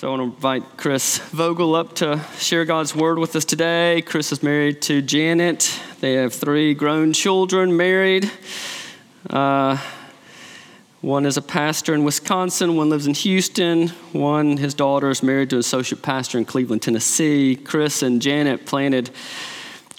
[0.00, 4.00] So I want to invite Chris Vogel up to share God's word with us today.
[4.00, 5.78] Chris is married to Janet.
[6.00, 8.30] They have three grown children, married.
[9.28, 9.76] Uh,
[11.02, 15.50] one is a pastor in Wisconsin, one lives in Houston, one, his daughter, is married
[15.50, 17.54] to an associate pastor in Cleveland, Tennessee.
[17.54, 19.10] Chris and Janet planted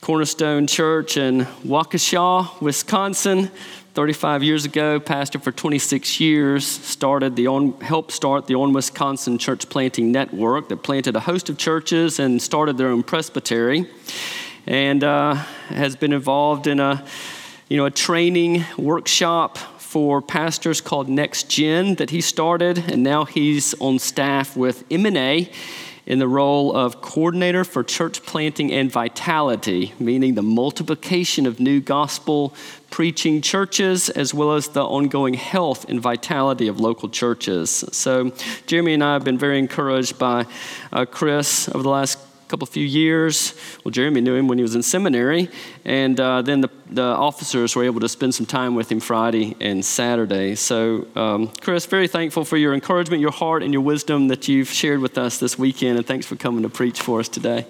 [0.01, 3.51] Cornerstone Church in Waukesha, Wisconsin.
[3.93, 9.37] 35 years ago, pastor for 26 years, started the on, helped start the On Wisconsin
[9.37, 13.89] Church Planting Network that planted a host of churches and started their own presbytery,
[14.65, 15.33] and uh,
[15.67, 17.05] has been involved in a,
[17.67, 23.25] you know, a training workshop for pastors called Next Gen that he started, and now
[23.25, 25.53] he's on staff with MNA
[26.05, 31.79] in the role of coordinator for church planting and vitality, meaning the multiplication of new
[31.79, 32.53] gospel
[32.89, 37.85] preaching churches as well as the ongoing health and vitality of local churches.
[37.91, 38.31] So,
[38.65, 40.45] Jeremy and I have been very encouraged by
[40.91, 42.17] uh, Chris over the last
[42.51, 43.53] couple few years.
[43.85, 45.47] Well, Jeremy knew him when he was in seminary,
[45.85, 49.55] and uh, then the, the officers were able to spend some time with him Friday
[49.61, 50.55] and Saturday.
[50.55, 54.67] So, um, Chris, very thankful for your encouragement, your heart, and your wisdom that you've
[54.67, 57.65] shared with us this weekend, and thanks for coming to preach for us today.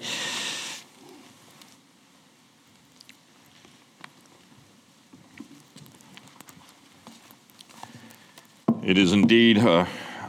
[8.82, 9.86] It is indeed an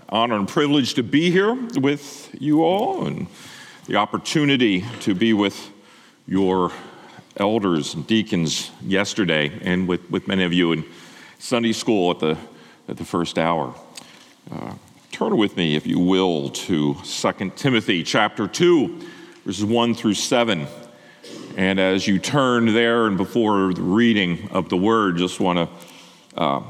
[0.09, 3.25] honor and privilege to be here with you all and
[3.85, 5.69] the opportunity to be with
[6.25, 6.71] your
[7.35, 10.85] elders and deacons yesterday and with, with many of you in
[11.37, 12.37] Sunday school at the,
[12.87, 13.75] at the first hour.
[14.49, 14.73] Uh,
[15.11, 19.01] turn with me, if you will, to 2 Timothy chapter 2,
[19.45, 20.65] verses 1 through 7.
[21.57, 26.39] And as you turn there and before the reading of the word, just want to
[26.41, 26.63] uh,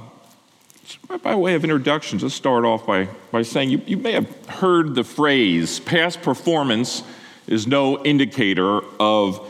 [1.22, 4.96] by way of introduction, just start off by, by saying you, you may have heard
[4.96, 7.04] the phrase past performance
[7.48, 9.50] is no indicator of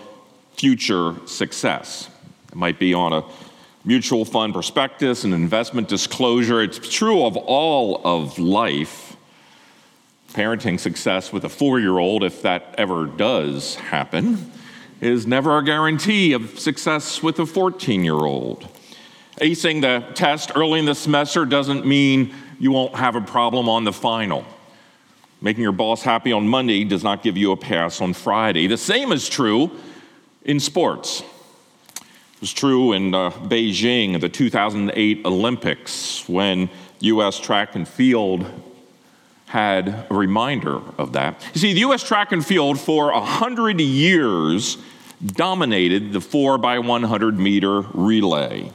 [0.55, 2.09] future success.
[2.49, 3.23] It might be on a
[3.85, 6.61] mutual fund prospectus, an investment disclosure.
[6.61, 9.15] It's true of all of life.
[10.33, 14.51] Parenting success with a four year old, if that ever does happen,
[14.99, 18.67] is never a guarantee of success with a 14 year old.
[19.41, 23.83] Acing the test early in the semester doesn't mean you won't have a problem on
[23.83, 24.45] the final.
[25.41, 28.67] Making your boss happy on Monday does not give you a pass on Friday.
[28.67, 29.71] The same is true
[30.43, 31.21] in sports.
[31.95, 36.69] It was true in uh, Beijing, the 2008 Olympics, when
[36.99, 37.39] U.S.
[37.39, 38.45] track and field
[39.47, 41.43] had a reminder of that.
[41.53, 42.03] You see, the U.S.
[42.03, 44.77] track and field for 100 years
[45.25, 48.71] dominated the 4 by 100 meter relay.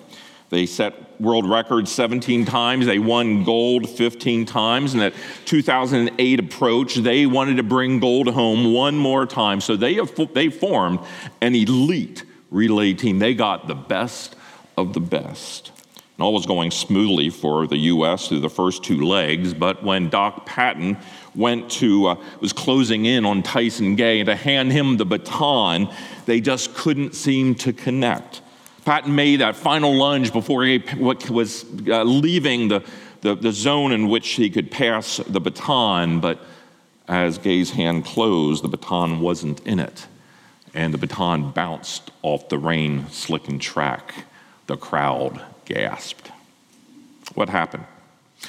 [0.50, 2.86] They set world records 17 times.
[2.86, 4.94] They won gold 15 times.
[4.94, 5.14] In that
[5.44, 9.60] 2008 approach, they wanted to bring gold home one more time.
[9.60, 10.00] So they,
[10.32, 11.00] they formed
[11.40, 13.18] an elite relay team.
[13.18, 14.36] They got the best
[14.76, 15.72] of the best.
[16.16, 18.28] And all was going smoothly for the U.S.
[18.28, 19.54] through the first two legs.
[19.54, 20.96] But when Doc Patton
[21.34, 25.88] went to, uh, was closing in on Tyson Gay to hand him the baton,
[26.26, 28.40] they just couldn't seem to connect.
[28.88, 30.82] Patton made that final lunge before he
[31.28, 32.82] was uh, leaving the,
[33.20, 36.38] the, the zone in which he could pass the baton, but
[37.06, 40.06] as Gay's hand closed, the baton wasn't in it,
[40.72, 44.24] and the baton bounced off the rain slickened track.
[44.68, 46.30] The crowd gasped.
[47.34, 47.84] What happened?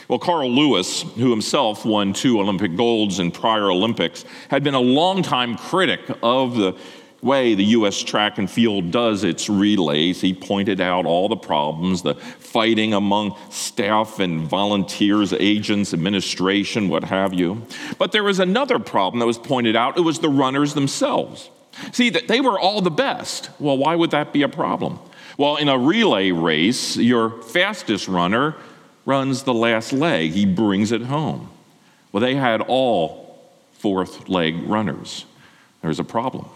[0.07, 4.79] Well, Carl Lewis, who himself won two Olympic golds in prior Olympics, had been a
[4.79, 6.77] longtime critic of the
[7.21, 8.01] way the U.S.
[8.01, 10.21] track and field does its relays.
[10.21, 17.03] He pointed out all the problems, the fighting among staff and volunteers, agents, administration, what
[17.03, 17.65] have you.
[17.97, 21.49] But there was another problem that was pointed out it was the runners themselves.
[21.91, 23.49] See, they were all the best.
[23.59, 24.99] Well, why would that be a problem?
[25.37, 28.55] Well, in a relay race, your fastest runner
[29.05, 31.49] runs the last leg, he brings it home.
[32.11, 35.25] Well, they had all fourth leg runners.
[35.81, 36.49] There's a problem.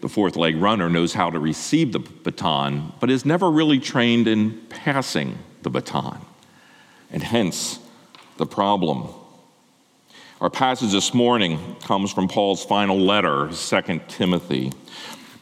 [0.00, 4.26] The fourth leg runner knows how to receive the baton, but is never really trained
[4.26, 6.20] in passing the baton.
[7.10, 7.78] And hence
[8.38, 9.08] the problem.
[10.40, 14.72] Our passage this morning comes from Paul's final letter, 2 Timothy.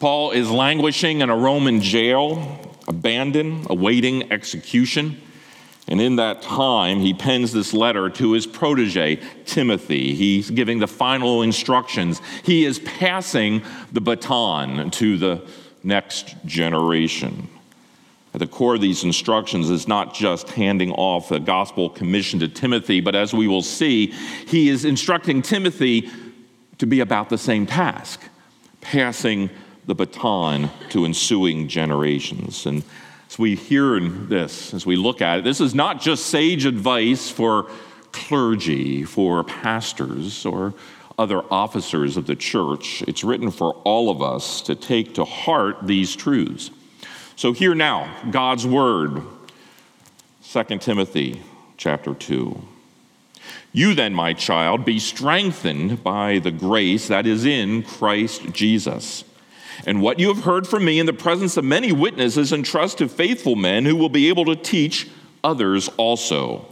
[0.00, 5.20] Paul is languishing in a Roman jail, abandoned, awaiting execution.
[5.88, 10.14] And in that time, he pens this letter to his protege, Timothy.
[10.14, 12.20] He's giving the final instructions.
[12.44, 13.62] He is passing
[13.92, 15.48] the baton to the
[15.82, 17.48] next generation.
[18.34, 22.48] At the core of these instructions is not just handing off a gospel commission to
[22.48, 24.12] Timothy, but as we will see,
[24.46, 26.10] he is instructing Timothy
[26.76, 28.20] to be about the same task,
[28.82, 29.48] passing
[29.86, 32.66] the baton to ensuing generations.
[32.66, 32.84] And
[33.28, 37.30] as we hear this, as we look at it, this is not just sage advice
[37.30, 37.70] for
[38.12, 40.74] clergy, for pastors, or
[41.18, 43.02] other officers of the church.
[43.06, 46.70] It's written for all of us to take to heart these truths.
[47.36, 49.22] So here now, God's word,
[50.50, 51.42] 2 Timothy
[51.76, 52.60] chapter 2.
[53.72, 59.24] You then, my child, be strengthened by the grace that is in Christ Jesus.
[59.86, 63.08] And what you have heard from me in the presence of many witnesses, entrust to
[63.08, 65.08] faithful men who will be able to teach
[65.44, 66.66] others also.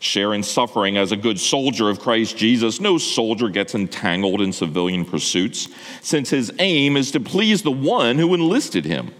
[0.00, 2.80] Share in suffering as a good soldier of Christ Jesus.
[2.80, 5.68] No soldier gets entangled in civilian pursuits,
[6.02, 9.14] since his aim is to please the one who enlisted him.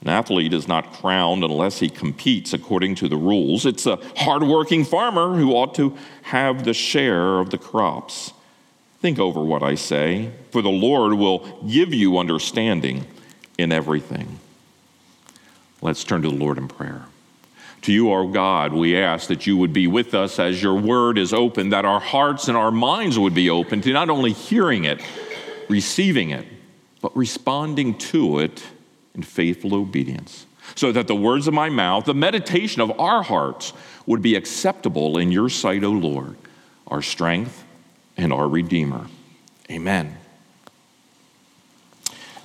[0.00, 3.66] An athlete is not crowned unless he competes according to the rules.
[3.66, 8.32] It's a hardworking farmer who ought to have the share of the crops.
[9.00, 13.06] Think over what I say, for the Lord will give you understanding
[13.56, 14.40] in everything.
[15.80, 17.04] Let's turn to the Lord in prayer.
[17.82, 21.16] To you, our God, we ask that you would be with us as your word
[21.16, 24.84] is open, that our hearts and our minds would be open to not only hearing
[24.84, 25.00] it,
[25.68, 26.44] receiving it,
[27.00, 28.64] but responding to it
[29.14, 33.72] in faithful obedience, so that the words of my mouth, the meditation of our hearts,
[34.06, 36.36] would be acceptable in your sight, O Lord,
[36.88, 37.64] our strength
[38.18, 39.06] and our Redeemer.
[39.70, 40.16] Amen.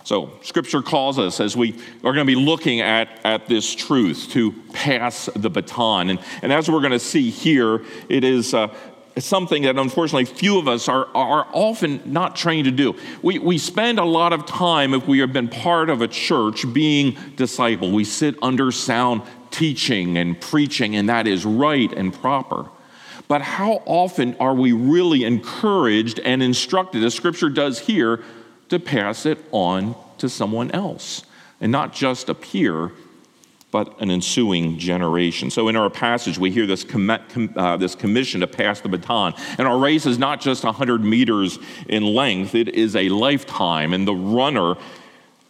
[0.06, 1.74] So, Scripture calls us as we
[2.04, 6.10] are going to be looking at, at this truth to pass the baton.
[6.10, 8.76] And, and as we're going to see here, it is uh,
[9.18, 12.98] something that unfortunately few of us are, are often not trained to do.
[13.22, 16.72] We, we spend a lot of time, if we have been part of a church,
[16.74, 17.92] being disciple.
[17.92, 19.22] We sit under sound
[19.52, 22.70] teaching and preaching, and that is right and proper.
[23.34, 28.24] But how often are we really encouraged and instructed, as Scripture does here,
[28.70, 31.24] to pass it on to someone else?
[31.60, 32.92] And not just a peer,
[33.72, 35.50] but an ensuing generation.
[35.50, 38.90] So in our passage, we hear this, com- com- uh, this commission to pass the
[38.90, 39.34] baton.
[39.58, 41.58] And our race is not just 100 meters
[41.90, 43.94] in length, it is a lifetime.
[43.94, 44.76] And the runner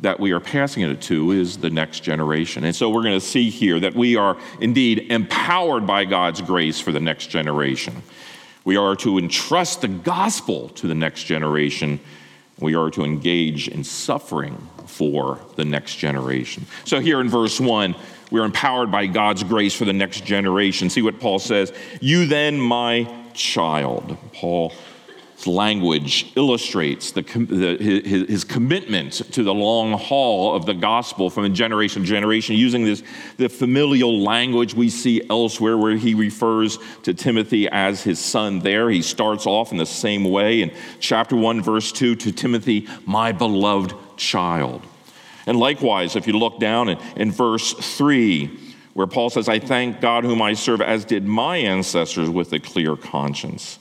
[0.04, 2.66] that we are passing it to is the next generation.
[2.66, 6.78] And so we're going to see here that we are indeed empowered by God's grace
[6.80, 8.04] for the next generation.
[8.66, 12.02] We are to entrust the gospel to the next generation.
[12.60, 14.58] We are to engage in suffering
[14.88, 16.66] for the next generation.
[16.84, 17.96] So here in verse 1,
[18.30, 20.90] we're empowered by God's grace for the next generation.
[20.90, 21.72] See what Paul says.
[22.02, 24.18] You then, my child.
[24.34, 24.74] Paul
[25.48, 31.54] language illustrates the, the, his, his, commitment to the long haul of the gospel from
[31.54, 33.04] generation to generation, using this
[33.38, 38.60] the familial language we see elsewhere, where he refers to Timothy as his son.
[38.60, 42.88] There, he starts off in the same way in chapter one, verse two, to Timothy,
[43.06, 44.82] my beloved child.
[45.46, 48.60] And likewise, if you look down in, in verse three,
[48.94, 52.60] where Paul says, I thank God whom I serve, as did my ancestors with a
[52.60, 53.80] clear conscience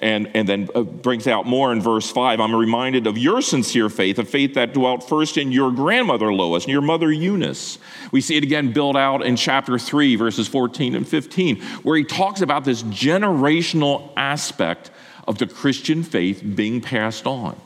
[0.00, 3.88] and, and then uh, brings out more in verse 5 I'm reminded of your sincere
[3.88, 7.78] faith, a faith that dwelt first in your grandmother Lois and your mother Eunice.
[8.12, 12.04] We see it again built out in chapter 3, verses 14 and 15, where he
[12.04, 14.90] talks about this generational aspect
[15.26, 17.60] of the Christian faith being passed on.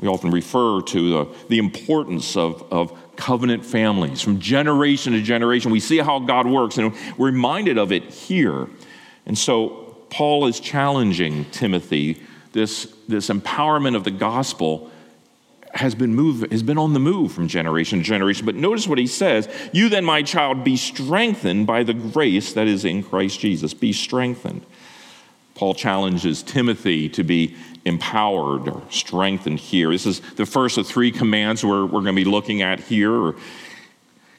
[0.00, 5.70] We often refer to the, the importance of, of covenant families from generation to generation.
[5.70, 8.68] We see how God works, and we're reminded of it here.
[9.26, 9.81] And so
[10.12, 12.20] Paul is challenging Timothy.
[12.52, 14.90] This, this empowerment of the gospel
[15.72, 18.44] has been move, has been on the move from generation to generation.
[18.44, 22.66] But notice what he says You then, my child, be strengthened by the grace that
[22.66, 23.72] is in Christ Jesus.
[23.72, 24.66] Be strengthened.
[25.54, 29.90] Paul challenges Timothy to be empowered or strengthened here.
[29.90, 33.34] This is the first of three commands we're, we're going to be looking at here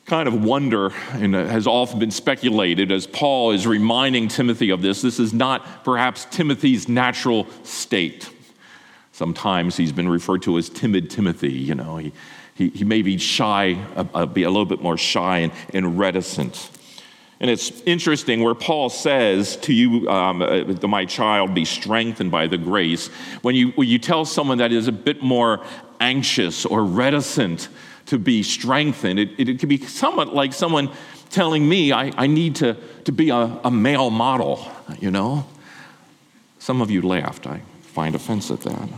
[0.06, 5.02] kind of wonder, and has often been speculated as Paul is reminding Timothy of this,
[5.02, 8.30] this is not perhaps Timothy's natural state.
[9.14, 12.12] Sometimes he's been referred to as timid Timothy, you know, he,
[12.56, 16.70] he, he may be shy, uh, be a little bit more shy and, and reticent.
[17.40, 22.48] And it's interesting where Paul says to you, um, uh, my child, be strengthened by
[22.48, 23.08] the grace.
[23.42, 25.66] When you, when you tell someone that is a bit more
[26.00, 27.70] anxious or reticent,
[28.08, 29.20] to be strengthened.
[29.20, 30.90] It, it, it can be somewhat like someone
[31.30, 34.70] telling me I, I need to, to be a, a male model,
[35.00, 35.46] you know?
[36.60, 37.48] Some of you laughed.
[37.48, 38.90] I find offense at that.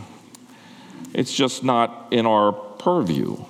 [1.14, 3.44] It's just not in our purview.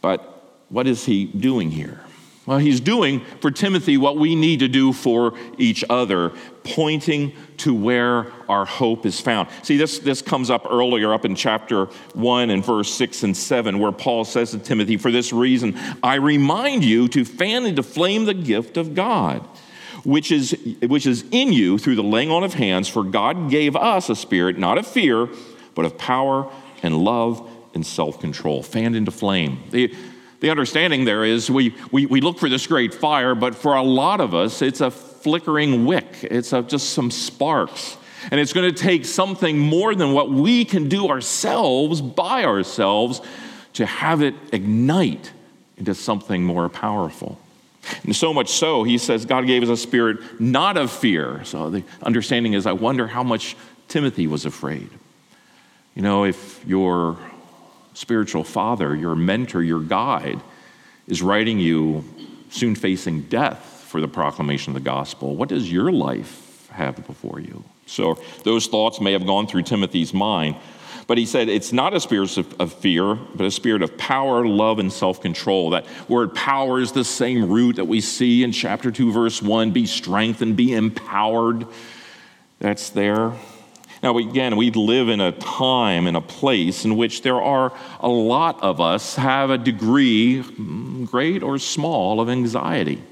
[0.00, 2.00] But what is he doing here?
[2.46, 6.32] Well, he's doing for Timothy what we need to do for each other,
[6.64, 9.48] pointing to where our hope is found.
[9.62, 13.78] See, this, this comes up earlier, up in chapter 1 and verse 6 and 7,
[13.78, 18.24] where Paul says to Timothy, For this reason, I remind you to fan into flame
[18.24, 19.46] the gift of God,
[20.04, 23.76] which is, which is in you through the laying on of hands, for God gave
[23.76, 25.28] us a spirit, not of fear,
[25.74, 26.50] but of power
[26.82, 28.62] and love and self control.
[28.62, 29.62] Fanned into flame.
[30.40, 33.82] The understanding there is we, we, we look for this great fire, but for a
[33.82, 37.96] lot of us, it's a flickering wick, it's a, just some sparks.
[38.30, 43.22] And it's going to take something more than what we can do ourselves by ourselves
[43.74, 45.32] to have it ignite
[45.76, 47.38] into something more powerful.
[48.04, 51.42] And so much so, he says God gave us a spirit not of fear.
[51.44, 53.56] So the understanding is I wonder how much
[53.88, 54.90] Timothy was afraid.
[55.94, 57.16] You know, if your
[57.94, 60.40] spiritual father, your mentor, your guide,
[61.06, 62.04] is writing you
[62.50, 67.40] soon facing death for the proclamation of the gospel, what does your life have before
[67.40, 67.64] you?
[67.86, 70.56] So those thoughts may have gone through Timothy's mind.
[71.08, 74.46] But he said it's not a spirit of, of fear, but a spirit of power,
[74.46, 75.70] love, and self control.
[75.70, 79.72] That word power is the same root that we see in chapter 2, verse 1
[79.72, 81.66] be strengthened, be empowered.
[82.60, 83.32] That's there.
[84.02, 88.08] Now, again, we live in a time and a place in which there are a
[88.08, 90.42] lot of us have a degree,
[91.04, 93.02] great or small, of anxiety.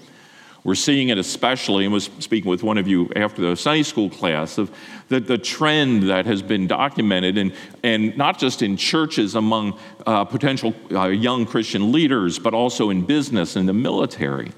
[0.65, 4.09] We're seeing it especially, and was speaking with one of you after the Sunday school
[4.09, 4.71] class, of
[5.09, 7.53] the, the trend that has been documented, and,
[7.83, 13.03] and not just in churches among uh, potential uh, young Christian leaders, but also in
[13.05, 14.53] business and the military.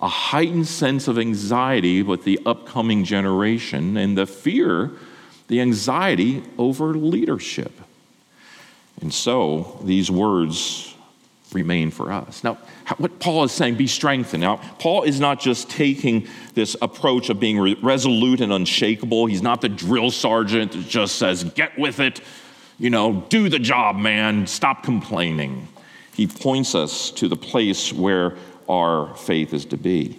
[0.00, 4.92] A heightened sense of anxiety with the upcoming generation and the fear
[5.48, 7.72] the anxiety over leadership.
[9.00, 10.94] And so these words
[11.52, 12.42] remain for us.
[12.44, 12.58] Now,
[12.98, 14.42] what Paul is saying, be strengthened.
[14.42, 19.26] Now, Paul is not just taking this approach of being resolute and unshakable.
[19.26, 22.20] He's not the drill sergeant that just says, get with it,
[22.78, 25.68] you know, do the job, man, stop complaining.
[26.14, 28.36] He points us to the place where
[28.68, 30.18] our faith is to be,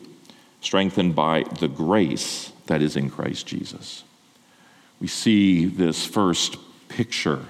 [0.61, 4.03] strengthened by the grace that is in Christ Jesus
[5.03, 6.55] we see this first
[6.87, 7.41] picture,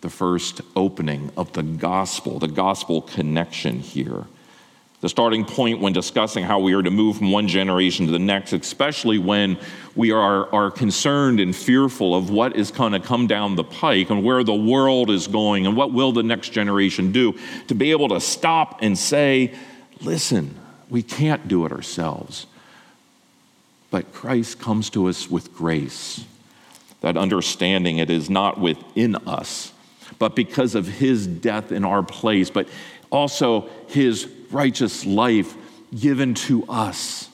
[0.00, 4.26] the first opening of the gospel, the gospel connection here.
[5.00, 8.20] The starting point when discussing how we are to move from one generation to the
[8.20, 9.58] next, especially when
[9.96, 14.10] we are, are concerned and fearful of what is going to come down the pike
[14.10, 17.90] and where the world is going and what will the next generation do, to be
[17.90, 19.52] able to stop and say,
[20.00, 20.56] listen,
[20.88, 22.46] we can't do it ourselves.
[23.90, 26.24] But Christ comes to us with grace
[27.02, 29.72] that understanding it is not within us,
[30.18, 32.66] but because of his death in our place, but
[33.10, 35.54] also his righteous life
[35.98, 37.28] given to us.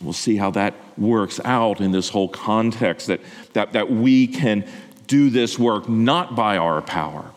[0.00, 3.20] We'll see how that works out in this whole context that,
[3.52, 4.66] that, that we can
[5.06, 7.30] do this work not by our power,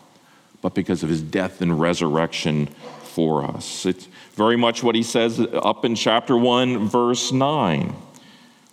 [0.62, 3.84] but because of his death and resurrection for us.
[3.86, 7.94] It's very much what he says up in chapter 1, verse 9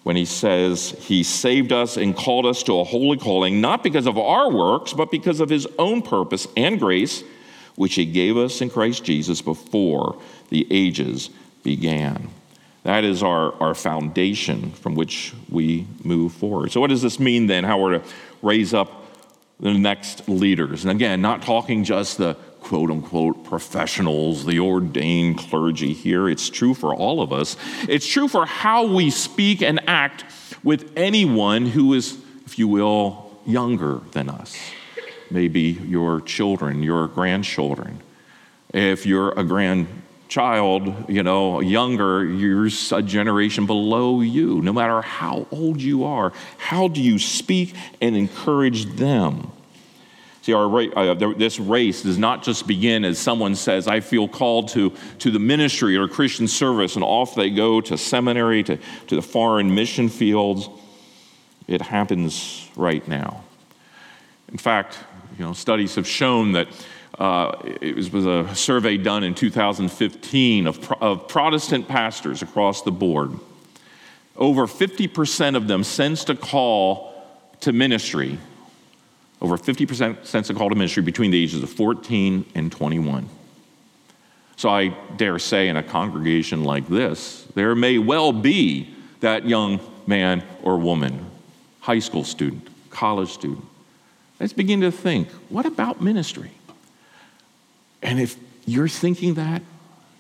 [0.05, 4.05] when he says he saved us and called us to a holy calling, not because
[4.05, 7.24] of our works, but because of his own purpose and grace,
[7.74, 11.31] which he gave us in Christ Jesus before the ages
[11.63, 12.29] began.
[12.83, 16.71] That is our, our foundation from which we move forward.
[16.71, 17.63] So, what does this mean then?
[17.63, 18.03] How we're to
[18.43, 19.07] raise up
[19.59, 20.85] the next leaders?
[20.85, 26.27] And again, not talking just the quote unquote professionals, the ordained clergy here.
[26.27, 27.57] It's true for all of us.
[27.88, 30.25] It's true for how we speak and act
[30.63, 32.17] with anyone who is,
[32.48, 34.57] if you will, younger than us.
[35.29, 38.01] Maybe your children, your grandchildren.
[38.74, 44.60] If you're a grandchild, you know, younger, you're a generation below you.
[44.63, 49.51] No matter how old you are, how do you speak and encourage them?
[50.45, 54.67] See, our, uh, this race does not just begin as someone says, I feel called
[54.73, 59.15] to, to the ministry or Christian service, and off they go to seminary, to, to
[59.15, 60.69] the foreign mission fields.
[61.67, 63.43] It happens right now.
[64.49, 64.99] In fact,
[65.39, 66.67] you know, studies have shown that
[67.17, 72.91] uh, it was, was, a survey done in 2015 of, of Protestant pastors across the
[72.91, 73.31] board.
[74.37, 77.15] Over 50% of them sensed a call
[77.61, 78.37] to ministry
[79.42, 83.27] over 50% sense of call to ministry between the ages of 14 and 21.
[84.58, 84.88] So I
[85.18, 88.89] dare say, in a congregation like this, there may well be
[89.20, 91.25] that young man or woman,
[91.82, 93.65] high school student, college student.
[94.39, 96.51] Let's begin to think what about ministry?
[98.01, 99.62] And if you're thinking that,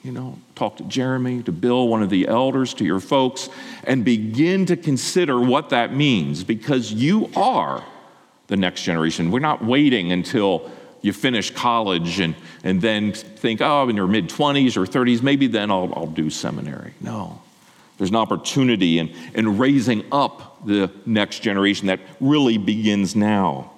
[0.03, 3.49] you know, talk to Jeremy, to Bill, one of the elders, to your folks,
[3.85, 7.83] and begin to consider what that means because you are
[8.47, 9.31] the next generation.
[9.31, 10.69] We're not waiting until
[11.01, 15.47] you finish college and, and then think, oh, in your mid 20s or 30s, maybe
[15.47, 16.93] then I'll, I'll do seminary.
[16.99, 17.41] No.
[17.97, 23.71] There's an opportunity in, in raising up the next generation that really begins now.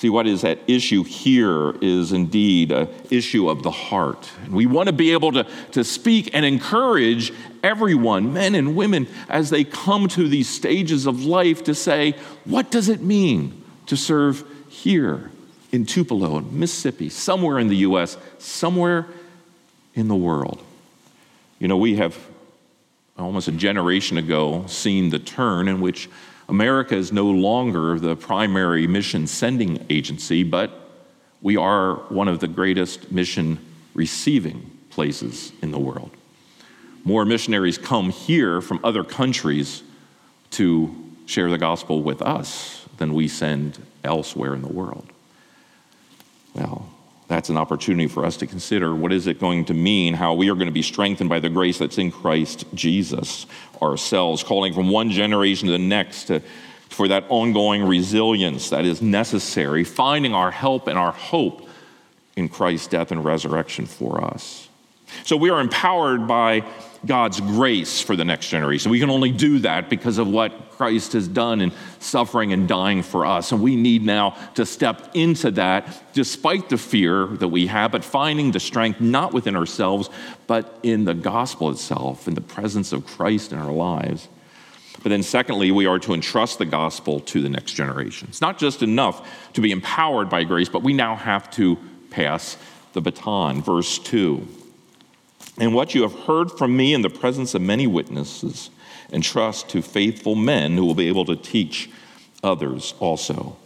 [0.00, 4.30] See, what is at issue here is indeed an issue of the heart.
[4.44, 9.08] And we want to be able to, to speak and encourage everyone, men and women,
[9.28, 12.12] as they come to these stages of life to say,
[12.46, 15.30] what does it mean to serve here
[15.70, 19.06] in Tupelo, in Mississippi, somewhere in the U.S., somewhere
[19.94, 20.64] in the world?
[21.58, 22.18] You know, we have
[23.18, 26.08] almost a generation ago seen the turn in which
[26.50, 30.72] America is no longer the primary mission sending agency, but
[31.40, 33.56] we are one of the greatest mission
[33.94, 36.10] receiving places in the world.
[37.04, 39.84] More missionaries come here from other countries
[40.50, 40.92] to
[41.26, 45.08] share the gospel with us than we send elsewhere in the world.
[46.52, 46.90] Well,
[47.30, 50.50] that's an opportunity for us to consider what is it going to mean, how we
[50.50, 53.46] are going to be strengthened by the grace that's in Christ Jesus
[53.80, 56.40] ourselves, calling from one generation to the next to,
[56.88, 61.68] for that ongoing resilience that is necessary, finding our help and our hope
[62.34, 64.68] in Christ's death and resurrection for us.
[65.24, 66.64] So we are empowered by
[67.06, 68.90] God's grace for the next generation.
[68.90, 73.02] We can only do that because of what Christ has done in suffering and dying
[73.02, 73.52] for us.
[73.52, 78.04] And we need now to step into that despite the fear that we have, but
[78.04, 80.10] finding the strength not within ourselves,
[80.46, 84.28] but in the gospel itself, in the presence of Christ in our lives.
[85.02, 88.28] But then, secondly, we are to entrust the gospel to the next generation.
[88.28, 91.78] It's not just enough to be empowered by grace, but we now have to
[92.10, 92.58] pass
[92.92, 93.62] the baton.
[93.62, 94.46] Verse 2
[95.58, 98.70] and what you have heard from me in the presence of many witnesses,
[99.12, 101.90] entrust to faithful men who will be able to teach
[102.42, 103.56] others also.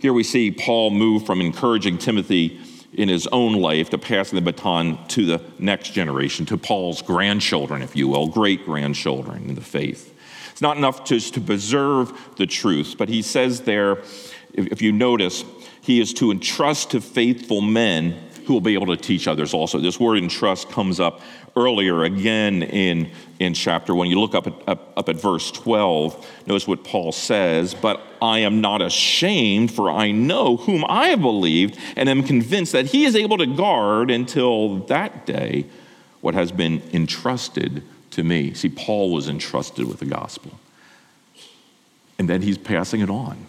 [0.00, 2.60] Here we see Paul move from encouraging Timothy
[2.92, 7.82] in his own life to passing the baton to the next generation, to Paul's grandchildren,
[7.82, 10.14] if you will, great grandchildren in the faith.
[10.50, 14.02] It's not enough just to preserve the truth, but he says there,
[14.52, 15.44] if you notice,
[15.80, 18.20] he is to entrust to faithful men
[18.52, 19.78] who will be able to teach others also.
[19.78, 21.22] This word entrust comes up
[21.56, 24.08] earlier again in, in chapter 1.
[24.08, 28.40] You look up at, up, up at verse 12, notice what Paul says, But I
[28.40, 33.06] am not ashamed, for I know whom I have believed, and am convinced that he
[33.06, 35.64] is able to guard until that day
[36.20, 38.52] what has been entrusted to me.
[38.52, 40.60] See, Paul was entrusted with the gospel,
[42.18, 43.46] and then he's passing it on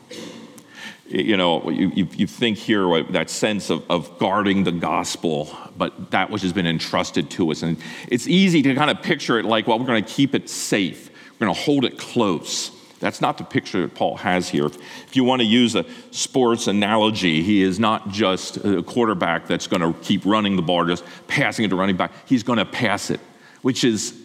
[1.13, 6.31] you know, you, you, think here that sense of, of guarding the gospel, but that
[6.31, 7.61] which has been entrusted to us.
[7.61, 10.49] And it's easy to kind of picture it like, well, we're going to keep it
[10.49, 12.71] safe, we're going to hold it close.
[12.99, 14.65] That's not the picture that Paul has here.
[14.65, 19.67] If you want to use a sports analogy, he is not just a quarterback that's
[19.67, 22.13] going to keep running the ball, just passing it to running back.
[22.25, 23.19] He's going to pass it,
[23.61, 24.17] which is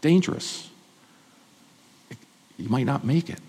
[0.00, 0.70] dangerous.
[2.56, 3.40] You might not make it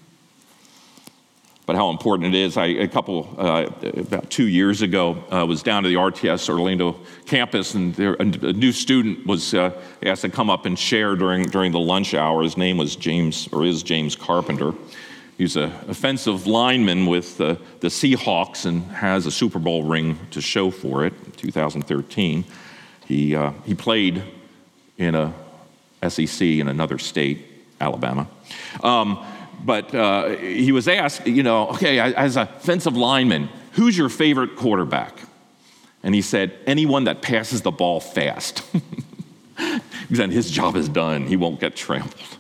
[1.66, 2.58] but how important it is.
[2.58, 7.00] I, a couple, uh, about two years ago, uh, was down to the RTS Orlando
[7.26, 9.72] campus, and there, a, new student was uh,
[10.04, 12.44] asked to come up and share during, during the lunch hour.
[12.44, 14.74] His name was James, or is James Carpenter.
[15.38, 20.70] He's an offensive lineman with the Seahawks and has a Super Bowl ring to show
[20.70, 22.46] for it, 2013.
[23.08, 24.22] He, uh, he played
[24.98, 25.34] in a
[26.08, 27.46] SEC in another state,
[27.82, 28.28] Alabama.
[28.84, 29.26] Um,
[29.64, 34.56] but uh, he was asked, you know, okay, as a offensive lineman, who's your favorite
[34.56, 35.20] quarterback?
[36.04, 38.64] And he said, anyone that passes the ball fast.
[40.10, 41.28] then his job is done.
[41.28, 42.38] He won't get trampled.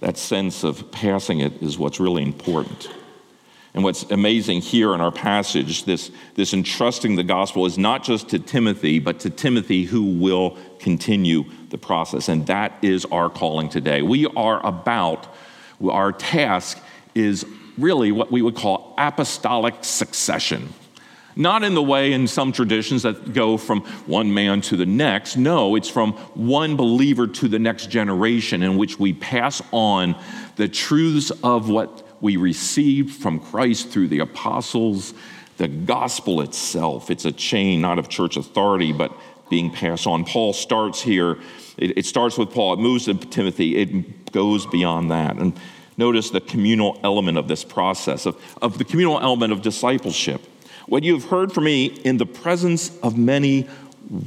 [0.00, 2.90] That sense of passing it is what's really important.
[3.72, 8.30] And what's amazing here in our passage, this, this entrusting the gospel is not just
[8.30, 12.28] to Timothy, but to Timothy who will continue the process.
[12.28, 14.00] And that is our calling today.
[14.00, 15.26] We are about
[15.82, 16.78] our task
[17.14, 17.46] is
[17.78, 20.72] really what we would call apostolic succession.
[21.38, 25.36] Not in the way in some traditions that go from one man to the next.
[25.36, 30.16] No, it's from one believer to the next generation in which we pass on
[30.56, 35.12] the truths of what we received from Christ through the apostles,
[35.58, 37.10] the gospel itself.
[37.10, 39.12] It's a chain not of church authority, but
[39.50, 40.24] being passed on.
[40.24, 41.38] Paul starts here.
[41.76, 45.36] It, starts with Paul, it moves to Timothy, it goes beyond that.
[45.36, 45.58] And
[45.96, 50.42] notice the communal element of this process, of, of the communal element of discipleship.
[50.86, 53.68] What you have heard from me in the presence of many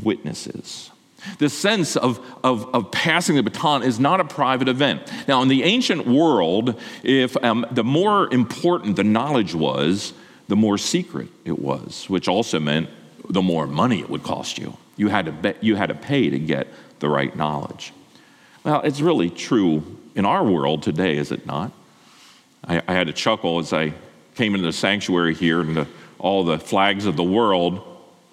[0.03, 0.91] witnesses.
[1.37, 5.01] This sense of, of, of, passing the baton is not a private event.
[5.27, 10.13] Now, in the ancient world, if um, the more important the knowledge was,
[10.47, 12.89] the more secret it was, which also meant
[13.29, 14.77] the more money it would cost you.
[14.97, 16.67] You had to, be, you had to pay to get
[16.99, 17.93] the right knowledge.
[18.69, 19.81] Well, it's really true
[20.13, 21.71] in our world today, is it not?
[22.63, 23.93] I, I had a chuckle as I
[24.35, 25.87] came into the sanctuary here and the,
[26.19, 27.81] all the flags of the world,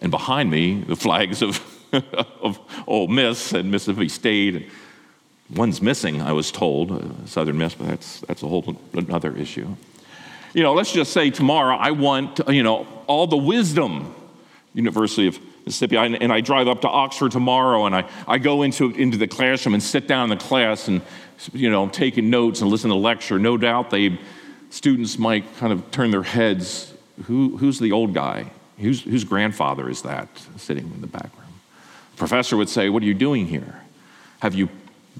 [0.02, 1.58] and behind me, the flags of,
[2.42, 4.68] of Ole Miss and Mississippi State.
[5.54, 9.74] One's missing, I was told, uh, Southern Miss, but that's, that's a whole another issue.
[10.52, 14.14] You know, let's just say tomorrow I want, you know, all the wisdom,
[14.74, 18.90] University of Mississippi, and I drive up to Oxford tomorrow and I, I go into,
[18.92, 21.02] into the classroom and sit down in the class and,
[21.52, 23.36] you know, taking notes and listen to the lecture.
[23.36, 24.16] No doubt they,
[24.70, 26.94] students might kind of turn their heads.
[27.24, 28.46] Who, who's the old guy?
[28.78, 31.52] Who's, whose grandfather is that sitting in the back room?
[32.12, 33.82] The professor would say, What are you doing here?
[34.40, 34.68] Have you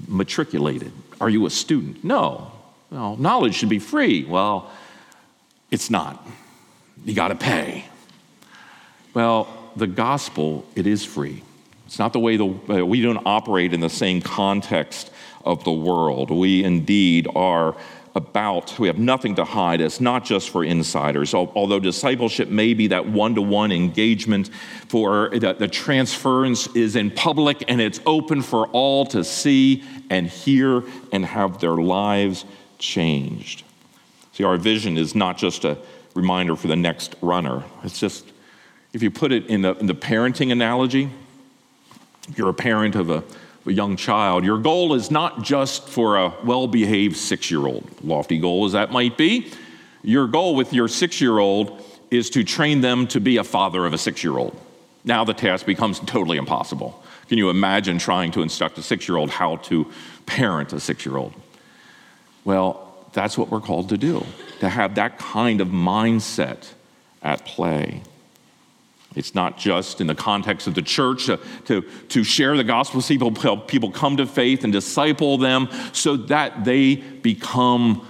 [0.07, 0.93] matriculated?
[1.19, 2.05] Are you a student?
[2.05, 2.53] No.
[2.89, 4.23] Well, knowledge should be free.
[4.23, 4.71] Well,
[5.71, 6.25] it's not.
[7.03, 7.85] You got to pay.
[9.13, 11.43] Well, the gospel, it is free.
[11.85, 15.09] It's not the way the, uh, we don't operate in the same context
[15.45, 16.29] of the world.
[16.29, 17.75] We indeed are
[18.13, 19.79] about, we have nothing to hide.
[19.79, 21.33] It's not just for insiders.
[21.33, 24.49] Although discipleship may be that one to one engagement
[24.89, 30.27] for the, the transference is in public and it's open for all to see and
[30.27, 32.43] hear and have their lives
[32.79, 33.63] changed.
[34.33, 35.77] See, our vision is not just a
[36.15, 38.25] reminder for the next runner, it's just
[38.97, 41.07] if you put it in the, in the parenting analogy,
[42.35, 43.23] you're a parent of a,
[43.67, 44.43] a young child.
[44.43, 48.71] Your goal is not just for a well behaved six year old, lofty goal as
[48.71, 49.51] that might be.
[50.01, 51.79] Your goal with your six year old
[52.09, 54.59] is to train them to be a father of a six year old.
[55.05, 57.03] Now the task becomes totally impossible.
[57.29, 59.85] Can you imagine trying to instruct a six year old how to
[60.25, 61.35] parent a six year old?
[62.45, 64.25] Well, that's what we're called to do,
[64.59, 66.65] to have that kind of mindset
[67.21, 68.01] at play.
[69.17, 72.99] It's not just in the context of the church to, to, to share the gospel
[72.99, 78.07] with people, help people come to faith and disciple them so that they become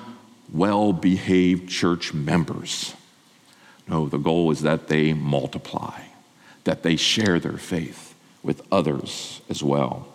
[0.52, 2.94] well behaved church members.
[3.88, 6.02] No, the goal is that they multiply,
[6.66, 10.08] that they share their faith with others as well.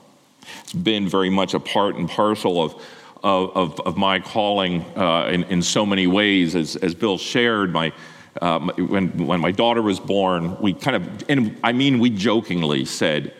[0.61, 2.83] It's been very much a part and parcel of,
[3.23, 6.55] of, of, my calling uh, in, in so many ways.
[6.55, 7.93] As, as Bill shared, my,
[8.41, 12.85] um, when, when my daughter was born, we kind of, and I mean, we jokingly
[12.85, 13.35] said,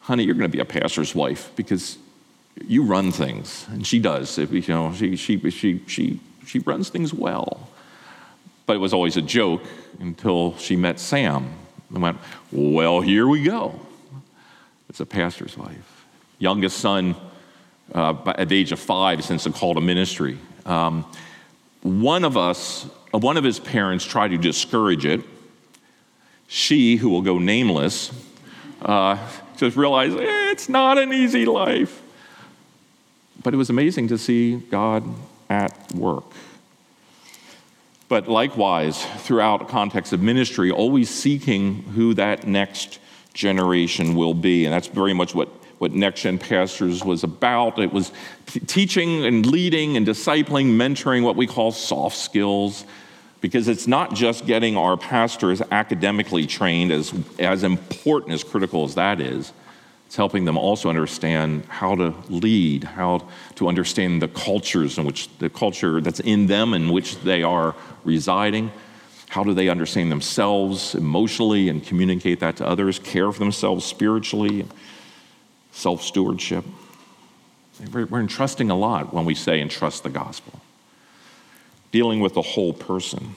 [0.00, 1.98] honey, you're going to be a pastor's wife because
[2.66, 3.66] you run things.
[3.68, 4.38] And she does.
[4.38, 7.68] You know, she, she, she, she, she runs things well.
[8.66, 9.62] But it was always a joke
[10.00, 11.50] until she met Sam
[11.90, 12.18] and went,
[12.52, 13.78] well, here we go.
[14.88, 16.06] It's a pastor's wife.
[16.38, 17.14] Youngest son
[17.94, 20.38] uh, at the age of five since the call to ministry.
[20.64, 21.04] Um,
[21.82, 25.22] one of us one of his parents tried to discourage it.
[26.46, 28.10] She, who will go nameless,
[28.82, 29.18] uh,
[29.56, 32.02] just realized eh, it's not an easy life.
[33.42, 35.04] But it was amazing to see God
[35.48, 36.24] at work.
[38.08, 42.98] But likewise, throughout context of ministry, always seeking who that next
[43.34, 44.64] generation will be.
[44.64, 47.78] And that's very much what what Next Gen Pastors was about.
[47.78, 48.12] It was
[48.66, 52.84] teaching and leading and discipling, mentoring, what we call soft skills,
[53.40, 58.96] because it's not just getting our pastors academically trained, as, as important, as critical as
[58.96, 59.52] that is.
[60.06, 65.28] It's helping them also understand how to lead, how to understand the cultures in which
[65.38, 68.72] the culture that's in them in which they are residing.
[69.28, 74.64] How do they understand themselves emotionally and communicate that to others, care for themselves spiritually,
[75.78, 76.64] self stewardship.
[77.92, 80.60] We're entrusting a lot when we say entrust the gospel,
[81.92, 83.36] dealing with the whole person.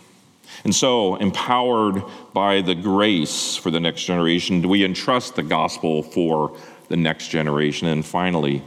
[0.63, 6.03] And so, empowered by the grace for the next generation, do we entrust the gospel
[6.03, 6.57] for
[6.89, 7.87] the next generation?
[7.87, 8.63] And finally,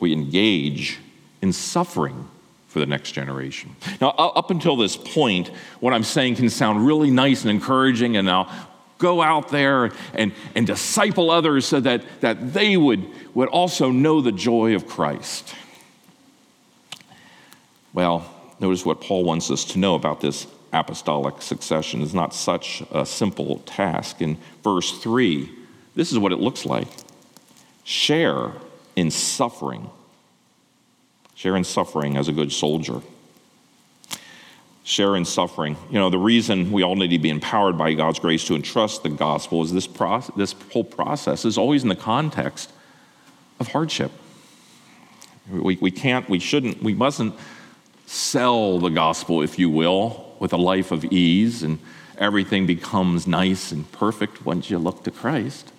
[0.00, 0.98] we engage
[1.40, 2.28] in suffering
[2.68, 3.76] for the next generation.
[4.00, 8.26] Now, up until this point, what I'm saying can sound really nice and encouraging, and
[8.26, 8.50] now
[9.04, 14.22] go out there and, and disciple others so that, that they would, would also know
[14.22, 15.54] the joy of Christ.
[17.92, 18.26] Well,
[18.58, 23.04] notice what Paul wants us to know about this apostolic succession is not such a
[23.04, 24.22] simple task.
[24.22, 25.50] In verse 3,
[25.94, 26.88] this is what it looks like
[27.84, 28.52] share
[28.96, 29.90] in suffering.
[31.34, 33.02] Share in suffering as a good soldier.
[34.84, 35.76] Share in suffering.
[35.90, 39.02] You know, the reason we all need to be empowered by God's grace to entrust
[39.02, 39.88] the gospel is this,
[40.36, 42.70] this whole process is always in the context
[43.58, 44.12] of hardship.
[45.50, 47.34] We, we can't, we shouldn't, we mustn't
[48.06, 51.78] sell the gospel, if you will, with a life of ease and
[52.18, 55.72] everything becomes nice and perfect once you look to Christ.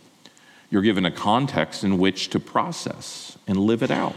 [0.72, 4.16] You're given a context in which to process and live it out.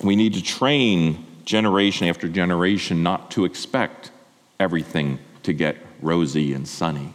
[0.00, 4.10] We need to train generation after generation not to expect
[4.58, 7.12] everything to get rosy and sunny.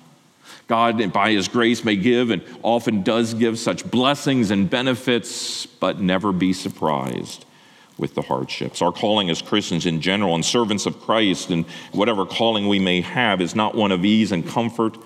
[0.68, 6.00] God, by His grace, may give and often does give such blessings and benefits, but
[6.00, 7.46] never be surprised
[7.98, 8.82] with the hardships.
[8.82, 13.02] Our calling as Christians in general and servants of Christ and whatever calling we may
[13.02, 14.98] have is not one of ease and comfort.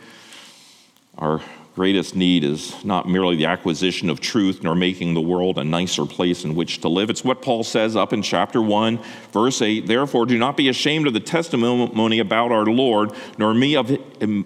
[1.18, 1.42] Our
[1.80, 6.06] greatest need is not merely the acquisition of truth nor making the world a nicer
[6.06, 7.10] place in which to live.
[7.10, 9.00] It's what Paul says up in chapter 1,
[9.32, 9.88] verse 8.
[9.88, 14.46] Therefore, do not be ashamed of the testimony about our Lord, nor me of, um,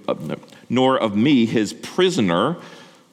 [0.69, 2.55] nor of me, his prisoner,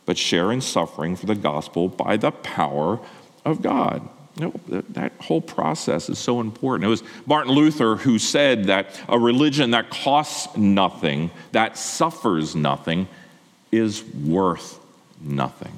[0.04, 3.00] but share in suffering for the gospel by the power
[3.46, 4.06] of God.
[4.36, 6.84] You know, that whole process is so important.
[6.84, 13.08] It was Martin Luther who said that a religion that costs nothing, that suffers nothing,
[13.72, 14.78] is worth
[15.20, 15.72] nothing.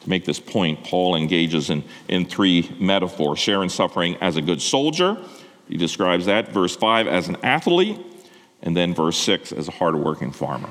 [0.00, 4.42] To make this point, Paul engages in, in three metaphors share in suffering as a
[4.42, 5.16] good soldier.
[5.68, 7.98] He describes that, verse 5, as an athlete,
[8.62, 10.70] and then verse 6, as a hardworking farmer.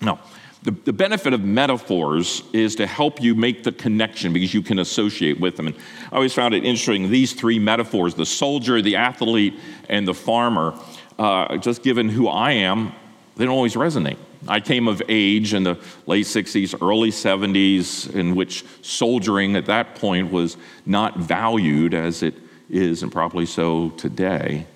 [0.00, 0.20] Now,
[0.62, 4.78] the, the benefit of metaphors is to help you make the connection because you can
[4.78, 5.66] associate with them.
[5.66, 5.76] And
[6.10, 9.54] I always found it interesting these three metaphors the soldier, the athlete,
[9.88, 10.78] and the farmer,
[11.18, 12.92] uh, just given who I am,
[13.36, 14.16] they don't always resonate.
[14.48, 19.96] I came of age in the late 60s, early 70s, in which soldiering at that
[19.96, 22.34] point was not valued as it
[22.68, 24.66] is, and probably so today.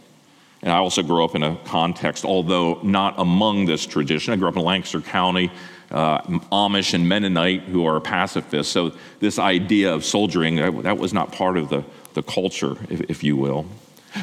[0.62, 4.32] And I also grew up in a context, although not among this tradition.
[4.32, 5.52] I grew up in Lancaster County,
[5.90, 6.20] uh,
[6.52, 8.72] Amish and Mennonite who are pacifists.
[8.72, 13.24] So, this idea of soldiering, that, was not part of the, the culture, if, if
[13.24, 13.66] you will.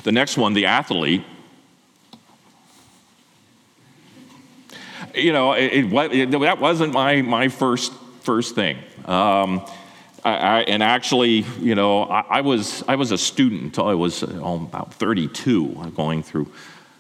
[0.03, 1.23] The next one, the athlete,
[5.15, 8.77] you know, it, it, that wasn't my, my first, first thing.
[9.05, 9.65] Um,
[10.23, 13.93] I, I, and actually, you know, I, I, was, I was a student until I
[13.93, 16.51] was oh, about 32, going through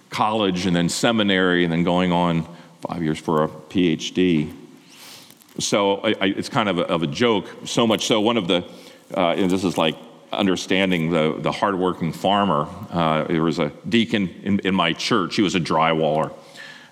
[0.09, 2.47] college and then seminary and then going on
[2.81, 4.53] five years for a PhD.
[5.59, 8.65] So it's kind of a, of a, joke, so much so, one of the,
[9.15, 9.95] uh, and this is like
[10.31, 12.67] understanding the, the hardworking farmer.
[12.91, 16.33] Uh, there was a deacon in, in my church, he was a drywaller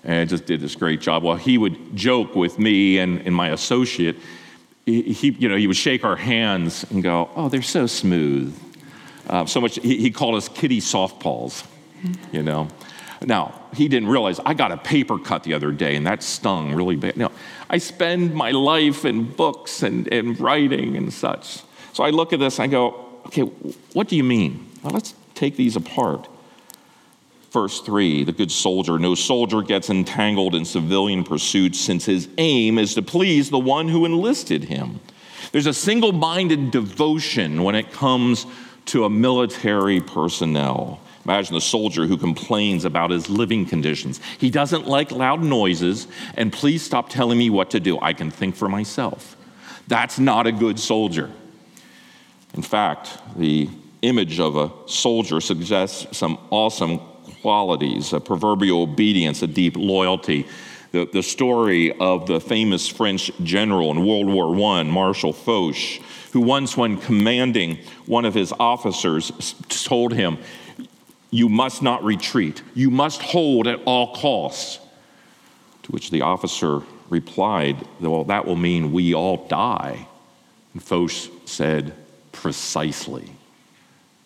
[0.04, 1.22] and just did this great job.
[1.22, 4.16] Well, he would joke with me and, and my associate.
[4.86, 8.54] He, you know, he would shake our hands and go, "Oh, they're so smooth."
[9.28, 9.76] Uh, so much.
[9.76, 11.66] He, he, called us kitty softballs.
[12.32, 12.68] You know.
[13.22, 16.74] Now he didn't realize I got a paper cut the other day, and that stung
[16.74, 17.16] really bad.
[17.16, 17.32] Now
[17.70, 21.62] I spend my life in books and, and writing and such.
[21.94, 22.60] So I look at this.
[22.60, 23.42] I go, "Okay,
[23.94, 26.28] what do you mean?" Well, let's take these apart.
[27.54, 32.78] Verse 3 the good soldier, no soldier gets entangled in civilian pursuits since his aim
[32.78, 34.98] is to please the one who enlisted him.
[35.52, 38.44] There's a single minded devotion when it comes
[38.86, 41.00] to a military personnel.
[41.24, 44.20] Imagine the soldier who complains about his living conditions.
[44.38, 48.00] He doesn't like loud noises, and please stop telling me what to do.
[48.00, 49.36] I can think for myself.
[49.86, 51.30] That's not a good soldier.
[52.54, 53.70] In fact, the
[54.02, 56.98] image of a soldier suggests some awesome
[57.44, 60.46] qualities a proverbial obedience, a deep loyalty.
[60.92, 66.00] The, the story of the famous French general in World War I, Marshal Foch,
[66.32, 70.38] who once, when commanding one of his officers, told him,
[71.30, 74.80] You must not retreat, you must hold at all costs.
[75.82, 76.80] To which the officer
[77.10, 80.08] replied, Well, that will mean we all die.
[80.72, 81.92] And Foch said,
[82.32, 83.32] Precisely.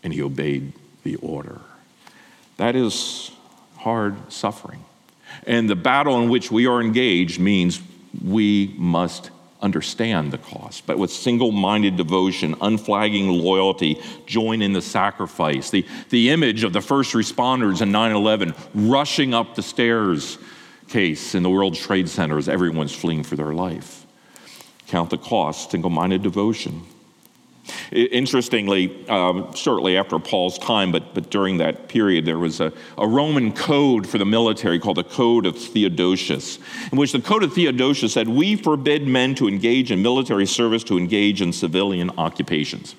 [0.05, 1.59] And he obeyed the order.
[2.59, 3.31] That is
[3.79, 4.85] hard suffering.
[5.47, 7.81] And the battle in which we are engaged means
[8.23, 10.87] we must understand the cost.
[10.87, 15.71] But with single minded devotion, unflagging loyalty, join in the sacrifice.
[15.71, 20.39] The, the image of the first responders in 9 11 rushing up the stairs
[20.89, 24.07] case in the World Trade Center as everyone's fleeing for their life.
[24.87, 26.83] Count the cost, single minded devotion.
[27.93, 33.07] Interestingly, um, shortly after Paul's time, but, but during that period, there was a, a
[33.09, 36.59] Roman code for the military called the Code of Theodosius,
[36.93, 40.85] in which the Code of Theodosius said, We forbid men to engage in military service
[40.85, 42.95] to engage in civilian occupations.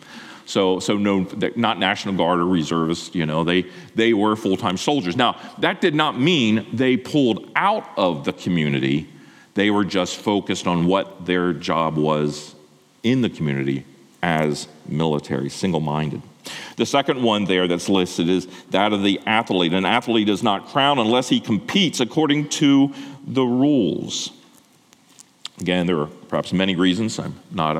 [0.45, 4.77] So, so no, not National Guard or reservists, you know, they, they were full time
[4.77, 5.15] soldiers.
[5.15, 9.07] Now, that did not mean they pulled out of the community.
[9.53, 12.55] They were just focused on what their job was
[13.03, 13.85] in the community
[14.21, 16.21] as military, single minded.
[16.77, 19.73] The second one there that's listed is that of the athlete.
[19.73, 22.93] An athlete is not crowned unless he competes according to
[23.25, 24.31] the rules.
[25.59, 27.19] Again, there are perhaps many reasons.
[27.19, 27.77] I'm not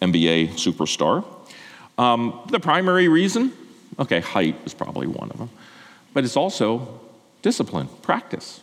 [0.00, 1.24] an NBA superstar.
[1.96, 3.52] Um, the primary reason,
[3.98, 5.50] okay, height is probably one of them,
[6.12, 7.00] but it's also
[7.42, 8.60] discipline, practice.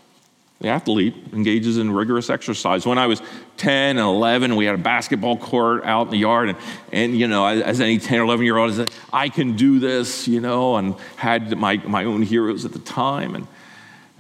[0.62, 2.86] The athlete engages in rigorous exercise.
[2.86, 3.22] When I was
[3.58, 6.58] 10 and 11, we had a basketball court out in the yard, and,
[6.92, 9.80] and you know, as any 10 or 11 year old, I said, I can do
[9.80, 13.36] this, you know, and had my, my own heroes at the time.
[13.36, 13.48] And,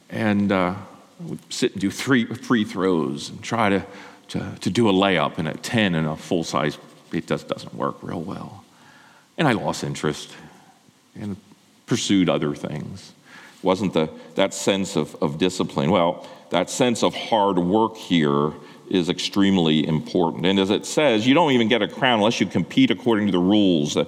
[0.10, 0.75] and uh,
[1.21, 3.86] would sit and do three free throws and try to,
[4.30, 6.77] to, to do a layup, and at 10 in a full size,
[7.12, 8.63] it just doesn't work real well.
[9.38, 10.34] And I lost interest
[11.15, 11.38] and
[11.86, 13.13] pursued other things.
[13.63, 15.91] Wasn't the, that sense of, of discipline.
[15.91, 18.54] Well, that sense of hard work here
[18.89, 20.45] is extremely important.
[20.45, 23.32] And as it says, you don't even get a crown unless you compete according to
[23.32, 23.93] the rules.
[23.93, 24.08] The,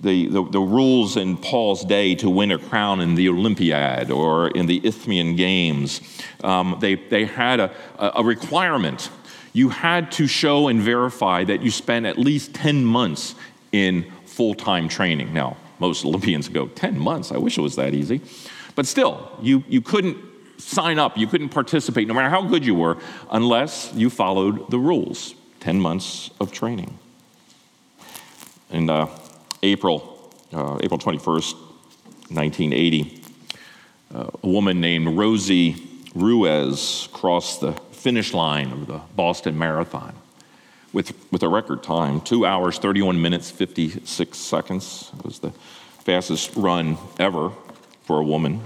[0.00, 4.48] the, the, the, rules in Paul's day to win a crown in the Olympiad or
[4.48, 6.00] in the Isthmian Games,
[6.42, 9.10] um, they, they had a, a requirement.
[9.52, 13.34] You had to show and verify that you spent at least 10 months
[13.70, 15.32] in full time training.
[15.32, 18.20] Now, most Olympians go, 10 months, I wish it was that easy.
[18.74, 20.16] But still, you, you couldn't
[20.58, 22.98] sign up, you couldn't participate, no matter how good you were,
[23.30, 26.98] unless you followed the rules 10 months of training.
[28.70, 29.08] In uh,
[29.62, 31.54] April, uh, April 21st,
[32.30, 33.22] 1980,
[34.14, 35.76] uh, a woman named Rosie
[36.14, 40.14] Ruiz crossed the finish line of the Boston Marathon
[40.92, 45.10] with, with a record time, two hours, 31 minutes, 56 seconds.
[45.18, 45.50] It was the
[46.04, 47.52] fastest run ever
[48.04, 48.60] for a woman.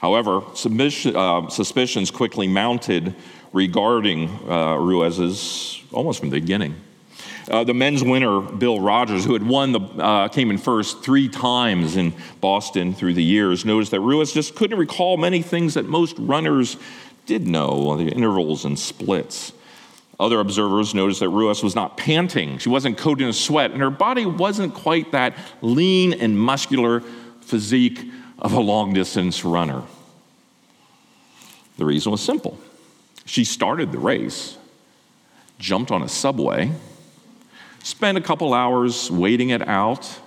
[0.00, 3.14] However, uh, suspicions quickly mounted
[3.52, 6.74] regarding uh, Ruiz's almost from the beginning.
[7.50, 11.28] Uh, the men's winner, Bill Rodgers, who had won the, uh, came in first three
[11.28, 15.84] times in Boston through the years, noticed that Ruiz just couldn't recall many things that
[15.84, 16.76] most runners
[17.26, 19.52] did know, the intervals and splits.
[20.18, 22.58] Other observers noticed that Ruiz was not panting.
[22.58, 27.00] She wasn't coated in sweat, and her body wasn't quite that lean and muscular
[27.40, 28.10] physique
[28.44, 29.82] of a long distance runner.
[31.78, 32.58] The reason was simple.
[33.24, 34.58] She started the race,
[35.58, 36.70] jumped on a subway,
[37.82, 40.20] spent a couple hours waiting it out,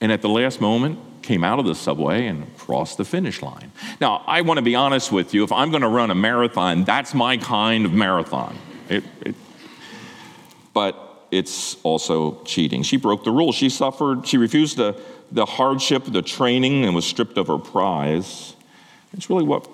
[0.00, 3.72] and at the last moment came out of the subway and crossed the finish line.
[4.00, 5.42] Now, I want to be honest with you.
[5.42, 8.56] If I'm going to run a marathon, that's my kind of marathon.
[8.88, 9.34] It, it,
[10.72, 12.84] but it's also cheating.
[12.84, 13.56] She broke the rules.
[13.56, 14.98] She suffered, she refused the,
[15.30, 18.54] the hardship, the training, and was stripped of her prize.
[19.12, 19.68] It's really what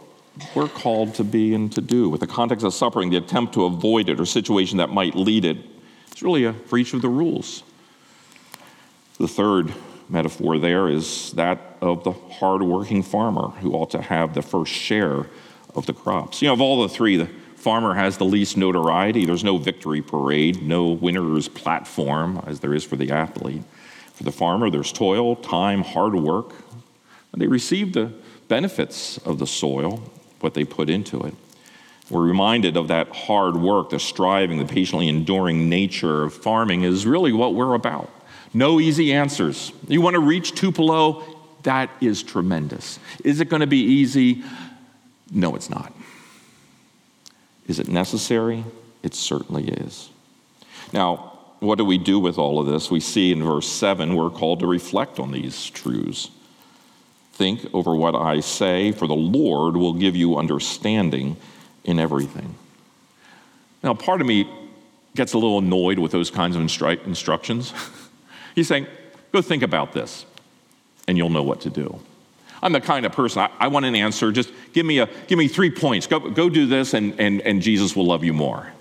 [0.55, 2.09] we're called to be and to do.
[2.09, 5.45] With the context of suffering, the attempt to avoid it or situation that might lead
[5.45, 5.59] it,
[6.11, 7.63] it's really a breach of the rules.
[9.19, 9.73] The third
[10.09, 15.27] metaphor there is that of the hardworking farmer who ought to have the first share
[15.75, 16.43] of the crops.
[16.43, 19.25] You know, of all the three, the farmer has the least notoriety.
[19.25, 23.63] There's no victory parade, no winner's platform as there is for the athlete.
[24.15, 26.53] For the farmer, there's toil, time, hard work.
[27.33, 28.13] And they receive the
[28.49, 30.03] benefits of the soil,
[30.41, 31.35] what they put into it.
[32.11, 37.07] We're reminded of that hard work, the striving, the patiently enduring nature of farming is
[37.07, 38.11] really what we're about.
[38.53, 39.73] No easy answers.
[39.89, 41.25] You want to reach Tupelo?
[41.63, 42.99] That is tremendous.
[43.25, 44.45] Is it going to be easy?
[45.33, 45.93] No, it's not.
[47.67, 48.65] Is it necessary?
[49.03, 50.11] It certainly is.
[50.93, 51.34] Now,
[51.65, 52.91] what do we do with all of this?
[52.91, 56.31] We see in verse 7 we're called to reflect on these truths.
[57.33, 61.37] Think over what I say, for the Lord will give you understanding
[61.85, 62.55] in everything.
[63.83, 64.49] Now, part of me
[65.15, 67.73] gets a little annoyed with those kinds of instru- instructions.
[68.55, 68.87] He's saying,
[69.33, 70.25] go think about this,
[71.07, 72.01] and you'll know what to do.
[72.63, 74.33] I'm the kind of person, I, I, want an answer.
[74.33, 76.07] Just give me, a, give me three points.
[76.07, 78.73] Go, go do this, and, and, and Jesus will love you more.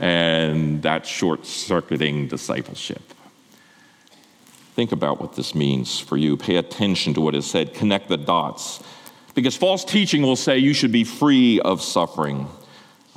[0.00, 3.02] And that's short circuiting discipleship.
[4.74, 6.38] Think about what this means for you.
[6.38, 8.82] Pay attention to what is said, connect the dots.
[9.34, 12.48] Because false teaching will say you should be free of suffering.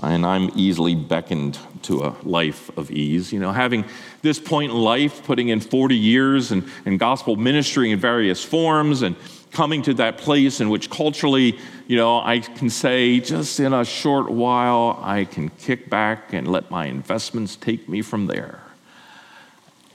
[0.02, 3.32] And I'm easily beckoned to a life of ease.
[3.32, 3.86] You know, having
[4.22, 9.02] this point in life, putting in 40 years and, and gospel ministry in various forms
[9.02, 9.16] and
[9.54, 13.86] coming to that place in which culturally, you know, I can say just in a
[13.86, 18.60] short while, I can kick back and let my investments take me from there.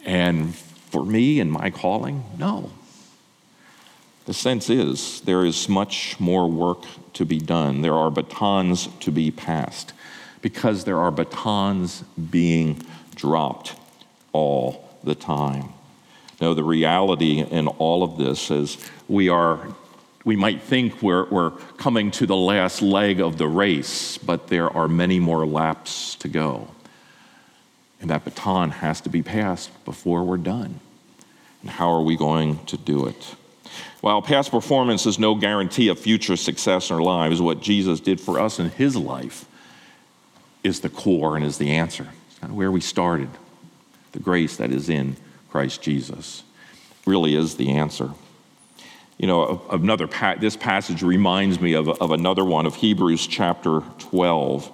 [0.05, 2.25] And for me and my calling?
[2.39, 2.71] No.
[4.27, 6.85] The sense is there is much more work
[7.15, 7.83] to be done.
[7.83, 9.93] There are batons to be passed
[10.41, 12.83] because there are batons being
[13.15, 13.75] dropped
[14.33, 15.73] all the time.
[16.41, 18.79] No, the reality in all of this is
[19.09, 19.67] we are,
[20.25, 24.71] we might think we're, we're coming to the last leg of the race, but there
[24.71, 26.69] are many more laps to go.
[28.01, 30.79] And that baton has to be passed before we're done.
[31.63, 33.35] And how are we going to do it?
[34.01, 38.21] While past performance is no guarantee of future success in our lives, what Jesus did
[38.21, 39.45] for us in his life
[40.63, 42.07] is the core and is the answer.
[42.31, 43.29] It's kind of where we started.
[44.13, 45.17] The grace that is in
[45.51, 46.43] Christ Jesus
[47.07, 48.11] really is the answer.
[49.17, 50.07] You know, another
[50.39, 54.73] this passage reminds me of, of another one of Hebrews chapter 12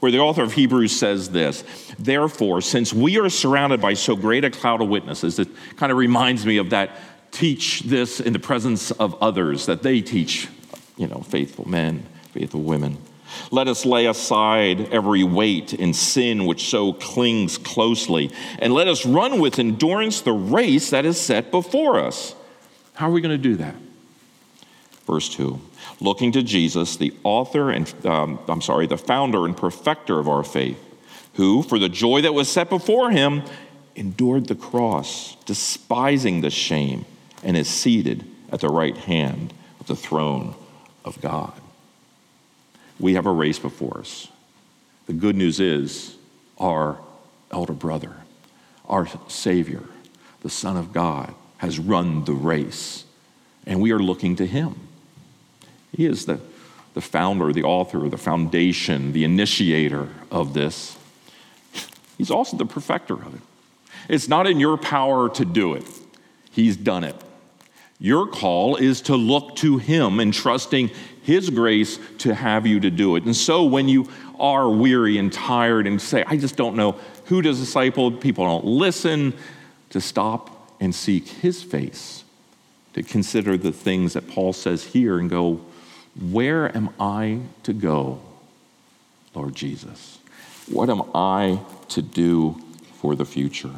[0.00, 1.64] where the author of Hebrews says this
[1.98, 5.98] Therefore, since we are surrounded by so great a cloud of witnesses, it kind of
[5.98, 6.90] reminds me of that
[7.30, 10.48] teach this in the presence of others, that they teach,
[10.96, 12.98] you know, faithful men, faithful women.
[13.50, 19.04] Let us lay aside every weight and sin which so clings closely, and let us
[19.04, 22.34] run with endurance the race that is set before us.
[22.94, 23.74] How are we going to do that?
[25.06, 25.60] Verse 2
[26.00, 30.44] Looking to Jesus, the author and, um, I'm sorry, the founder and perfecter of our
[30.44, 30.78] faith,
[31.34, 33.42] who, for the joy that was set before him,
[33.96, 37.04] endured the cross, despising the shame,
[37.42, 40.54] and is seated at the right hand of the throne
[41.04, 41.59] of God
[43.00, 44.28] we have a race before us.
[45.06, 46.16] The good news is
[46.58, 46.98] our
[47.50, 48.14] elder brother,
[48.88, 49.82] our Savior,
[50.42, 53.04] the Son of God, has run the race,
[53.66, 54.76] and we are looking to Him.
[55.96, 56.40] He is the,
[56.94, 60.96] the founder, the author, the foundation, the initiator of this.
[62.16, 63.40] He's also the perfecter of it.
[64.08, 65.84] It's not in your power to do it,
[66.52, 67.16] He's done it.
[67.98, 70.90] Your call is to look to Him and trusting
[71.22, 73.24] his grace to have you to do it.
[73.24, 74.08] And so when you
[74.38, 78.64] are weary and tired and say, I just don't know who to disciple, people don't
[78.64, 79.34] listen,
[79.90, 82.24] to stop and seek His face,
[82.94, 85.60] to consider the things that Paul says here and go,
[86.18, 88.20] Where am I to go,
[89.34, 90.18] Lord Jesus?
[90.68, 91.60] What am I
[91.90, 92.60] to do
[92.94, 93.74] for the future?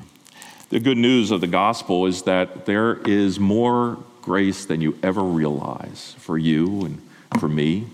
[0.70, 5.22] The good news of the gospel is that there is more grace than you ever
[5.22, 7.03] realize for you and
[7.39, 7.87] for me.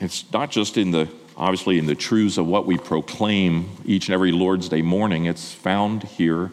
[0.00, 4.14] It's not just in the, obviously, in the truths of what we proclaim each and
[4.14, 6.50] every Lord's Day morning, it's found here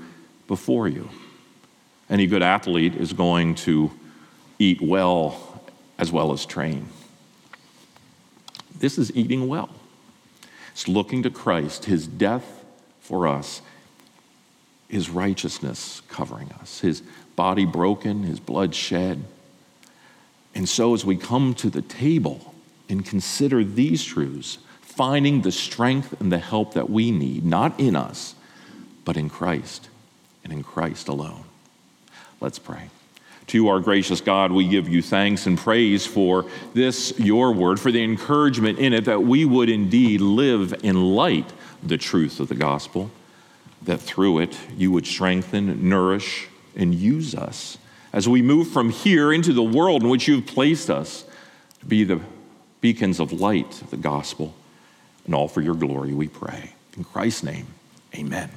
[0.48, 1.10] before you.
[2.10, 3.92] Any good athlete is going to
[4.60, 5.62] eat well
[5.98, 6.88] as well as train.
[8.78, 9.70] This is eating well.
[10.72, 12.66] It's looking to Christ, his death
[13.00, 13.62] for us,
[14.90, 17.02] his righteousness covering us, his
[17.36, 19.24] body broken, his blood shed,
[20.56, 22.54] and so, as we come to the table
[22.88, 27.96] and consider these truths, finding the strength and the help that we need, not in
[27.96, 28.36] us,
[29.04, 29.90] but in Christ
[30.44, 31.46] and in Christ alone.
[32.40, 32.90] Let's pray.
[33.48, 37.92] To our gracious God, we give you thanks and praise for this, your word, for
[37.92, 41.52] the encouragement in it that we would indeed live in light
[41.82, 43.12] the truth of the gospel,
[43.82, 47.78] that through it you would strengthen, nourish, and use us
[48.14, 51.26] as we move from here into the world in which you've placed us
[51.80, 52.22] to be the
[52.80, 54.54] beacons of light of the gospel.
[55.26, 56.74] And all for your glory, we pray.
[56.96, 57.68] In Christ's name,
[58.16, 58.52] amen.